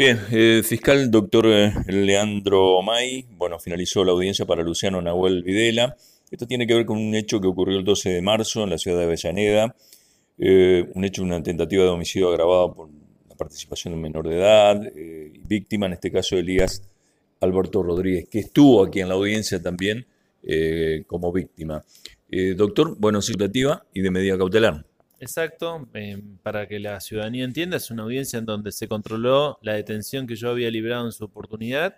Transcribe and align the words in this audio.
Bien, 0.00 0.18
eh, 0.30 0.62
fiscal 0.64 1.10
doctor 1.10 1.44
eh, 1.48 1.74
Leandro 1.88 2.80
May, 2.80 3.26
bueno, 3.36 3.58
finalizó 3.58 4.02
la 4.02 4.12
audiencia 4.12 4.46
para 4.46 4.62
Luciano 4.62 5.02
Nahuel 5.02 5.42
Videla. 5.42 5.94
Esto 6.30 6.46
tiene 6.46 6.66
que 6.66 6.72
ver 6.74 6.86
con 6.86 6.96
un 6.96 7.14
hecho 7.14 7.38
que 7.38 7.46
ocurrió 7.46 7.78
el 7.78 7.84
12 7.84 8.08
de 8.08 8.22
marzo 8.22 8.64
en 8.64 8.70
la 8.70 8.78
ciudad 8.78 8.96
de 8.96 9.04
Avellaneda, 9.04 9.76
eh, 10.38 10.88
un 10.94 11.04
hecho, 11.04 11.22
una 11.22 11.42
tentativa 11.42 11.84
de 11.84 11.90
homicidio 11.90 12.30
agravado 12.30 12.72
por 12.72 12.88
la 13.28 13.34
participación 13.36 13.92
de 13.92 13.96
un 13.96 14.02
menor 14.02 14.26
de 14.26 14.38
edad, 14.38 14.80
víctima, 15.46 15.84
en 15.84 15.92
este 15.92 16.10
caso 16.10 16.34
Elías 16.38 16.82
Alberto 17.42 17.82
Rodríguez, 17.82 18.26
que 18.30 18.38
estuvo 18.38 18.82
aquí 18.82 19.00
en 19.00 19.08
la 19.10 19.16
audiencia 19.16 19.60
también 19.60 20.06
como 21.06 21.30
víctima. 21.30 21.84
doctor, 22.56 22.96
bueno, 22.98 23.20
situativa 23.20 23.84
y 23.92 24.00
de 24.00 24.10
medida 24.10 24.38
cautelar. 24.38 24.86
Exacto, 25.20 25.86
em, 25.92 26.38
para 26.38 26.66
que 26.66 26.80
la 26.80 26.98
ciudadanía 26.98 27.44
entienda, 27.44 27.76
es 27.76 27.90
una 27.90 28.04
audiencia 28.04 28.38
en 28.38 28.46
donde 28.46 28.72
se 28.72 28.88
controló 28.88 29.58
la 29.60 29.74
detención 29.74 30.26
que 30.26 30.34
yo 30.34 30.48
había 30.48 30.70
librado 30.70 31.04
en 31.04 31.12
su 31.12 31.24
oportunidad, 31.24 31.94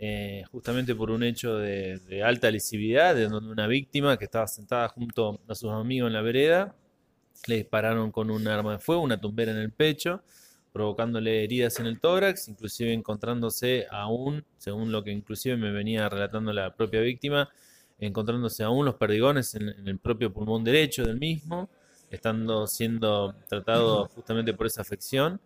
eh, 0.00 0.42
justamente 0.50 0.92
por 0.96 1.12
un 1.12 1.22
hecho 1.22 1.56
de, 1.56 2.20
alta 2.24 2.50
lesividad, 2.50 3.14
de 3.14 3.28
donde 3.28 3.52
una 3.52 3.68
víctima 3.68 4.18
que 4.18 4.24
estaba 4.24 4.48
sentada 4.48 4.88
junto 4.88 5.40
a 5.46 5.54
sus 5.54 5.70
amigos 5.70 6.08
en 6.08 6.14
la 6.14 6.20
vereda, 6.22 6.74
le 7.46 7.58
dispararon 7.58 8.10
con 8.10 8.28
un 8.28 8.48
arma 8.48 8.72
de 8.72 8.78
fuego, 8.80 9.02
una 9.02 9.20
tumbera 9.20 9.52
en 9.52 9.58
el 9.58 9.70
pecho, 9.70 10.22
provocándole 10.72 11.44
heridas 11.44 11.78
en 11.78 11.86
el 11.86 12.00
tórax, 12.00 12.48
inclusive 12.48 12.92
encontrándose 12.92 13.86
aún, 13.88 14.44
según 14.58 14.90
lo 14.90 15.04
que 15.04 15.12
inclusive 15.12 15.56
me 15.56 15.70
venía 15.70 16.08
relatando 16.08 16.52
la 16.52 16.74
propia 16.74 17.02
víctima, 17.02 17.50
encontrándose 18.00 18.64
aún 18.64 18.84
los 18.84 18.96
perdigones 18.96 19.54
en 19.54 19.68
el 19.86 19.98
propio 19.98 20.32
pulmón 20.32 20.64
derecho 20.64 21.04
del 21.04 21.18
mismo 21.18 21.70
estando 22.10 22.66
siendo 22.66 23.34
tratado 23.48 24.06
justamente 24.08 24.54
por 24.54 24.66
esa 24.66 24.82
afección. 24.82 25.40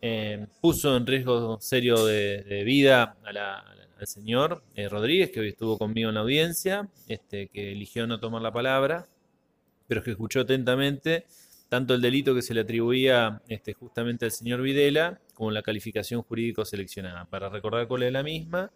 Eh, 0.00 0.46
puso 0.60 0.96
en 0.96 1.06
riesgo 1.06 1.58
serio 1.60 2.04
de, 2.04 2.62
vida 2.64 3.16
al 3.24 4.06
señor 4.06 4.62
eh, 4.74 4.88
Rodríguez, 4.88 5.30
que 5.30 5.40
hoy 5.40 5.48
estuvo 5.48 5.78
conmigo 5.78 6.10
en 6.10 6.16
la 6.16 6.20
audiencia, 6.20 6.88
este, 7.08 7.48
que 7.48 7.72
eligió 7.72 8.06
no 8.06 8.20
tomar 8.20 8.42
la 8.42 8.52
palabra, 8.52 9.06
pero 9.86 10.02
que 10.02 10.10
escuchó 10.10 10.40
atentamente 10.40 11.24
tanto 11.68 11.94
el 11.94 12.00
delito 12.00 12.34
que 12.34 12.42
se 12.42 12.54
le 12.54 12.60
atribuía 12.60 13.42
este, 13.48 13.72
justamente 13.72 14.26
al 14.26 14.30
señor 14.30 14.62
Videla 14.62 15.20
como 15.34 15.50
la 15.50 15.62
calificación 15.62 16.22
jurídico 16.22 16.64
seleccionada. 16.64 17.24
Para 17.24 17.48
recordar 17.48 17.88
cuál 17.88 18.04
es 18.04 18.12
la 18.12 18.22
misma, 18.22 18.70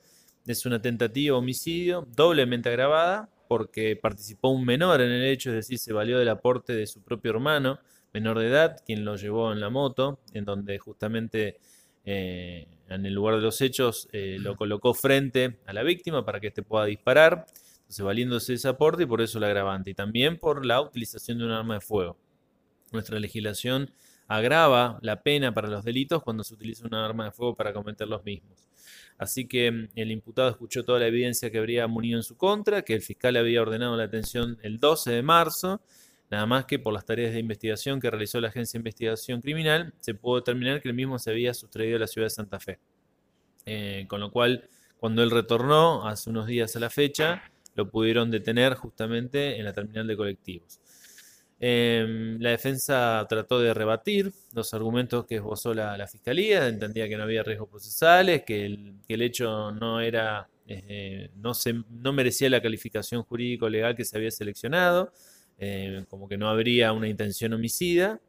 es 0.46 0.66
una 0.66 0.80
tentativa 0.80 1.34
de 1.34 1.38
homicidio 1.38 2.08
doblemente 2.16 2.70
agravada 2.70 3.28
porque 3.48 3.96
participó 3.96 4.50
un 4.50 4.64
menor 4.64 5.00
en 5.00 5.10
el 5.10 5.24
hecho, 5.24 5.50
es 5.50 5.56
decir, 5.56 5.78
se 5.78 5.92
valió 5.92 6.18
del 6.18 6.28
aporte 6.28 6.74
de 6.74 6.86
su 6.86 7.02
propio 7.02 7.32
hermano, 7.32 7.80
menor 8.12 8.38
de 8.38 8.48
edad, 8.48 8.76
quien 8.84 9.04
lo 9.04 9.16
llevó 9.16 9.52
en 9.52 9.60
la 9.60 9.70
moto, 9.70 10.20
en 10.32 10.44
donde 10.44 10.78
justamente 10.78 11.58
eh, 12.04 12.66
en 12.88 13.04
el 13.04 13.14
lugar 13.14 13.36
de 13.36 13.42
los 13.42 13.60
hechos 13.60 14.08
eh, 14.12 14.36
lo 14.40 14.56
colocó 14.56 14.94
frente 14.94 15.58
a 15.66 15.72
la 15.72 15.82
víctima 15.82 16.24
para 16.24 16.40
que 16.40 16.48
éste 16.48 16.62
pueda 16.62 16.84
disparar, 16.84 17.46
entonces 17.80 18.04
valiéndose 18.04 18.54
ese 18.54 18.68
aporte 18.68 19.04
y 19.04 19.06
por 19.06 19.20
eso 19.20 19.38
el 19.38 19.44
agravante, 19.44 19.90
y 19.90 19.94
también 19.94 20.38
por 20.38 20.64
la 20.64 20.80
utilización 20.80 21.38
de 21.38 21.44
un 21.46 21.50
arma 21.52 21.74
de 21.74 21.80
fuego. 21.80 22.16
Nuestra 22.92 23.18
legislación 23.18 23.90
agrava 24.28 24.98
la 25.02 25.22
pena 25.22 25.52
para 25.52 25.68
los 25.68 25.84
delitos 25.84 26.22
cuando 26.22 26.44
se 26.44 26.54
utiliza 26.54 26.86
un 26.86 26.94
arma 26.94 27.24
de 27.24 27.32
fuego 27.32 27.56
para 27.56 27.72
cometer 27.72 28.06
los 28.06 28.24
mismos. 28.24 28.68
Así 29.16 29.48
que 29.48 29.70
mm, 29.70 29.88
el 29.96 30.12
imputado 30.12 30.50
escuchó 30.50 30.84
toda 30.84 31.00
la 31.00 31.06
evidencia 31.06 31.50
que 31.50 31.58
habría 31.58 31.86
munido 31.88 32.18
en 32.18 32.22
su 32.22 32.36
contra, 32.36 32.82
que 32.82 32.94
el 32.94 33.02
fiscal 33.02 33.36
había 33.36 33.62
ordenado 33.62 33.96
la 33.96 34.04
detención 34.04 34.58
el 34.62 34.78
12 34.78 35.10
de 35.10 35.22
marzo, 35.22 35.80
nada 36.30 36.46
más 36.46 36.66
que 36.66 36.78
por 36.78 36.92
las 36.92 37.06
tareas 37.06 37.32
de 37.32 37.40
investigación 37.40 38.00
que 38.00 38.10
realizó 38.10 38.40
la 38.40 38.48
Agencia 38.48 38.78
de 38.78 38.82
Investigación 38.82 39.40
Criminal, 39.40 39.94
se 39.98 40.14
pudo 40.14 40.36
determinar 40.36 40.80
que 40.82 40.88
el 40.88 40.94
mismo 40.94 41.18
se 41.18 41.30
había 41.30 41.54
sustraído 41.54 41.96
a 41.96 42.00
la 42.00 42.06
ciudad 42.06 42.26
de 42.26 42.30
Santa 42.30 42.60
Fe. 42.60 42.78
Eh, 43.64 44.04
con 44.08 44.20
lo 44.20 44.30
cual, 44.30 44.68
cuando 44.98 45.22
él 45.22 45.30
retornó 45.30 46.06
hace 46.06 46.30
unos 46.30 46.46
días 46.46 46.76
a 46.76 46.80
la 46.80 46.90
fecha, 46.90 47.42
lo 47.74 47.88
pudieron 47.90 48.30
detener 48.30 48.74
justamente 48.74 49.58
en 49.58 49.64
la 49.64 49.72
terminal 49.72 50.06
de 50.06 50.16
colectivos. 50.16 50.80
Em, 51.60 52.38
la 52.40 52.50
defensa 52.50 53.26
trató 53.28 53.58
de 53.58 53.74
rebatir 53.74 54.32
los 54.52 54.72
argumentos 54.74 55.26
que 55.26 55.36
esbozó 55.36 55.74
la, 55.74 56.06
fiscalía, 56.06 56.68
entendía 56.68 57.08
que 57.08 57.16
no 57.16 57.24
había 57.24 57.42
riesgos 57.42 57.68
procesales, 57.68 58.44
que 58.44 58.66
el, 58.66 59.22
hecho 59.22 59.72
no 59.72 60.00
era, 60.00 60.48
eh, 60.68 61.30
no, 61.34 62.12
merecía 62.12 62.48
la 62.48 62.62
calificación 62.62 63.24
jurídico-legal 63.24 63.96
que 63.96 64.04
se 64.04 64.16
había 64.16 64.30
seleccionado, 64.30 65.12
eh, 65.58 66.04
como 66.08 66.28
que 66.28 66.36
no 66.38 66.48
habría 66.48 66.92
una 66.92 67.08
intención 67.08 67.52
homicida. 67.52 68.20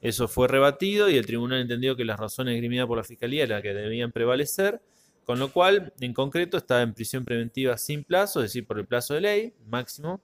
Eso 0.00 0.26
fue 0.26 0.48
rebatido 0.48 1.10
y 1.10 1.18
el 1.18 1.26
tribunal 1.26 1.60
entendió 1.60 1.94
que 1.94 2.04
las 2.06 2.18
razones 2.18 2.54
esgrimidas 2.54 2.86
por 2.86 2.96
la 2.96 3.04
fiscalía 3.04 3.44
eran 3.44 3.56
las 3.56 3.62
que 3.62 3.74
debían 3.74 4.12
prevalecer, 4.12 4.80
con 5.24 5.38
lo 5.38 5.52
cual, 5.52 5.92
en 6.00 6.14
concreto, 6.14 6.56
estaba 6.56 6.80
en 6.80 6.94
prisión 6.94 7.26
preventiva 7.26 7.76
sin 7.76 8.02
plazo, 8.02 8.40
es 8.40 8.44
decir, 8.44 8.66
por 8.66 8.78
el 8.78 8.86
plazo 8.86 9.12
de 9.12 9.20
ley 9.20 9.54
máximo, 9.66 10.22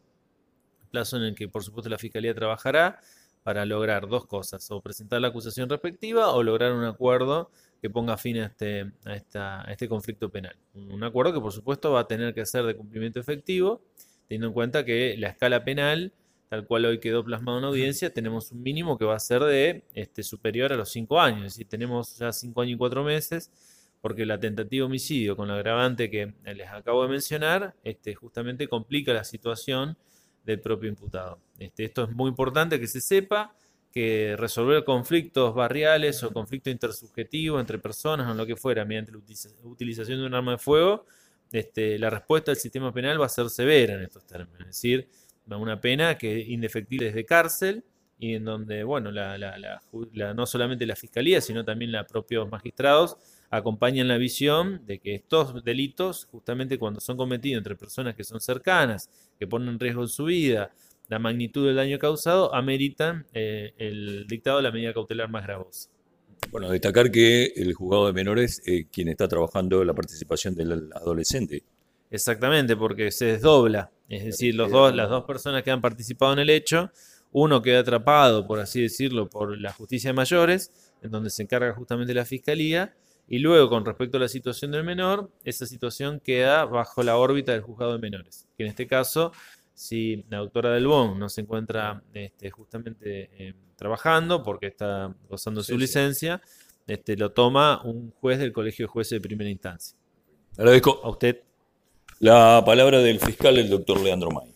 plazo 0.94 1.16
en 1.16 1.25
el 1.25 1.34
que, 1.34 1.49
por 1.49 1.65
supuesto, 1.65 1.91
la 1.91 1.99
Fiscalía 1.99 2.32
trabajará 2.32 3.00
para 3.43 3.66
lograr 3.66 4.06
dos 4.06 4.27
cosas, 4.27 4.71
o 4.71 4.81
presentar 4.81 5.21
la 5.21 5.28
acusación 5.28 5.69
respectiva 5.69 6.31
o 6.31 6.43
lograr 6.43 6.72
un 6.72 6.84
acuerdo 6.84 7.50
que 7.82 7.91
ponga 7.91 8.16
fin 8.16 8.38
a 8.38 8.47
este, 8.47 8.93
a, 9.05 9.66
este 9.71 9.88
conflicto 9.88 10.31
penal. 10.31 10.56
Un 10.72 11.03
acuerdo 11.03 11.34
que, 11.34 11.41
por 11.41 11.53
supuesto, 11.53 11.93
va 11.93 12.00
a 12.00 12.06
tener 12.06 12.32
que 12.32 12.47
ser 12.47 12.65
de 12.65 12.77
cumplimiento 12.77 13.19
efectivo, 13.19 13.82
teniendo 14.28 14.47
en 14.47 14.53
cuenta 14.55 14.84
que 14.84 15.16
la 15.19 15.28
escala 15.28 15.65
penal, 15.65 16.12
tal 16.49 16.65
cual 16.65 16.87
hoy 16.87 17.00
quedó 17.00 17.25
plasmado 17.25 17.59
en 17.59 17.65
audiencia, 17.65 18.15
tenemos 18.15 18.53
un 18.53 18.62
mínimo 18.62 18.97
que 18.97 19.05
va 19.05 19.16
a 19.16 19.21
ser 19.21 19.43
de 19.43 19.82
este, 19.94 20.22
superior 20.22 20.72
a 20.72 20.76
los 20.76 20.91
cinco 20.91 21.21
años, 21.21 21.47
es 21.47 21.55
decir, 21.55 21.69
tenemos 21.69 22.16
ya 22.16 22.32
cinco 22.32 22.62
años 22.62 22.76
y 22.76 22.78
cuatro 22.78 23.03
meses, 23.03 23.50
porque 24.00 24.25
la 24.25 24.38
tentativa 24.38 24.82
de 24.82 24.87
homicidio 24.87 25.37
con 25.37 25.49
la 25.49 25.55
agravante 25.56 26.09
que 26.09 26.32
les 26.44 26.69
acabo 26.69 27.03
de 27.03 27.09
mencionar, 27.09 27.75
este, 27.84 28.15
justamente 28.15 28.69
complica 28.69 29.12
la 29.12 29.25
situación 29.25 29.99
del 30.44 30.60
propio 30.60 30.88
imputado. 30.88 31.41
Este, 31.59 31.84
esto 31.84 32.05
es 32.05 32.10
muy 32.10 32.28
importante 32.28 32.78
que 32.78 32.87
se 32.87 33.00
sepa 33.00 33.56
que 33.91 34.34
resolver 34.37 34.84
conflictos 34.84 35.55
barriales 35.55 36.22
o 36.25 36.32
conflictos 36.32 36.72
intersubjetivos 36.72 37.60
entre 37.60 37.78
personas 37.78 38.28
o 38.28 38.34
lo 38.34 38.44
que 38.44 38.56
fuera 38.56 38.84
mediante 38.84 39.12
la 39.12 39.19
utilización 39.62 40.19
de 40.19 40.27
un 40.27 40.34
arma 40.34 40.53
de 40.53 40.59
fuego, 40.59 41.06
este, 41.53 41.99
la 41.99 42.10
respuesta 42.10 42.50
del 42.50 42.60
sistema 42.60 42.93
penal 42.93 43.21
va 43.21 43.27
a 43.27 43.28
ser 43.28 43.49
severa 43.49 43.94
en 43.94 44.03
estos 44.03 44.27
términos, 44.27 44.60
es 44.62 44.66
decir, 44.66 45.09
una 45.47 45.81
pena 45.81 46.19
que 46.19 46.41
indefectible 46.41 47.06
desde 47.06 47.25
cárcel 47.25 47.84
y 48.19 48.34
en 48.34 48.44
donde, 48.44 48.82
bueno, 48.82 49.12
no 49.12 50.47
solamente 50.47 50.87
la 50.87 50.97
fiscalía, 50.97 51.41
sino 51.41 51.65
también 51.65 51.93
los 51.93 52.06
propios 52.06 52.50
magistrados 52.50 53.16
acompañan 53.57 54.09
la 54.09 54.19
visión 54.19 54.85
de 54.87 54.99
que 54.99 55.15
estos 55.15 55.65
delitos, 55.65 56.27
justamente 56.31 56.79
cuando 56.79 57.01
son 57.01 57.17
cometidos 57.17 57.59
entre 57.59 57.77
personas 57.77 58.15
que 58.15 58.25
son 58.25 58.41
cercanas, 58.41 59.11
que 59.39 59.47
ponen 59.47 59.69
en 59.69 59.81
riesgo 59.81 60.07
su 60.07 60.25
vida, 60.25 60.73
la 61.09 61.19
magnitud 61.19 61.67
del 61.67 61.77
daño 61.77 61.99
causado, 61.99 62.55
ameritan 62.55 63.27
eh, 63.33 63.73
el 63.79 64.27
dictado 64.27 64.57
de 64.57 64.65
la 64.65 64.73
medida 64.73 64.93
cautelar 64.93 65.29
más 65.31 65.45
gravosa. 65.45 65.91
Bueno, 66.51 66.71
destacar 66.71 67.11
que 67.11 67.53
el 67.57 67.75
juzgado 67.75 68.07
de 68.07 68.13
menores 68.13 68.63
es 68.65 68.87
quien 68.93 69.09
está 69.09 69.29
trabajando 69.29 69.85
la 69.85 69.95
participación 69.95 70.55
del 70.55 70.91
adolescente. 70.95 71.63
Exactamente, 72.11 72.77
porque 72.77 73.11
se 73.11 73.27
desdobla, 73.27 73.91
es 74.09 74.25
decir, 74.25 74.55
los 74.55 74.71
dos, 74.71 74.95
las 74.95 75.09
dos 75.09 75.25
personas 75.25 75.63
que 75.63 75.71
han 75.71 75.81
participado 75.81 76.33
en 76.33 76.41
el 76.41 76.51
hecho, 76.51 76.91
uno 77.33 77.63
queda 77.63 77.81
atrapado, 77.81 78.47
por 78.47 78.61
así 78.61 78.83
decirlo, 78.83 79.29
por 79.29 79.61
la 79.61 79.73
justicia 79.73 80.11
de 80.11 80.15
mayores, 80.15 80.95
en 81.03 81.11
donde 81.11 81.31
se 81.31 81.43
encarga 81.43 81.73
justamente 81.75 82.15
la 82.15 82.25
fiscalía, 82.25 82.95
y 83.27 83.39
luego, 83.39 83.71
con 83.71 83.85
respecto 83.85 84.19
a 84.19 84.21
la 84.21 84.29
situación 84.29 84.71
del 84.71 84.85
menor, 84.85 85.31
esa 85.45 85.67
situación 85.67 86.21
queda 86.21 86.67
bajo 86.67 87.03
la 87.03 87.17
órbita 87.17 87.53
del 87.53 87.62
juzgado 87.62 87.93
de 87.93 87.99
menores. 87.99 88.47
Que 88.57 88.65
en 88.65 88.71
este 88.71 88.87
caso, 88.87 89.33
si 89.73 90.25
la 90.29 90.39
doctora 90.39 90.71
Del 90.71 90.87
Bon 90.87 91.19
no 91.19 91.29
se 91.29 91.41
encuentra 91.41 92.03
este, 92.12 92.51
justamente 92.51 93.31
eh, 93.39 93.55
trabajando 93.77 94.43
porque 94.43 94.67
está 94.67 95.15
gozando 95.29 95.62
su 95.62 95.79
licencia, 95.79 96.43
este, 96.87 97.17
lo 97.17 97.33
toma 97.33 97.83
un 97.83 98.12
juez 98.21 98.39
del 98.39 98.53
Colegio 98.53 98.87
de 98.87 98.88
Jueces 98.88 99.12
de 99.12 99.21
Primera 99.21 99.50
Instancia. 99.50 99.97
Agradezco 100.59 101.00
a 101.03 101.09
usted 101.09 101.41
la 102.21 102.62
palabra 102.65 103.00
del 103.00 103.19
fiscal, 103.21 103.59
el 103.59 103.71
doctor 103.71 104.00
Leandro 104.00 104.31
May. 104.31 104.54